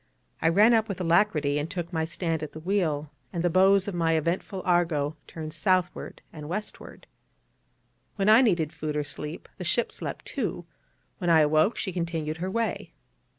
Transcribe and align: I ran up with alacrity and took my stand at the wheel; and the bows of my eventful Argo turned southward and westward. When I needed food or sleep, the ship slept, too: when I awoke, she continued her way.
I 0.41 0.49
ran 0.49 0.73
up 0.73 0.89
with 0.89 0.99
alacrity 0.99 1.59
and 1.59 1.69
took 1.69 1.93
my 1.93 2.05
stand 2.05 2.41
at 2.41 2.53
the 2.53 2.59
wheel; 2.59 3.11
and 3.31 3.43
the 3.43 3.51
bows 3.51 3.87
of 3.87 3.93
my 3.93 4.13
eventful 4.13 4.63
Argo 4.65 5.15
turned 5.27 5.53
southward 5.53 6.23
and 6.33 6.49
westward. 6.49 7.05
When 8.15 8.27
I 8.27 8.41
needed 8.41 8.73
food 8.73 8.95
or 8.95 9.03
sleep, 9.03 9.47
the 9.59 9.63
ship 9.63 9.91
slept, 9.91 10.25
too: 10.25 10.65
when 11.19 11.29
I 11.29 11.41
awoke, 11.41 11.77
she 11.77 11.93
continued 11.93 12.37
her 12.37 12.49
way. 12.49 12.93